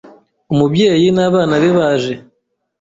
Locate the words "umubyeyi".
0.53-1.07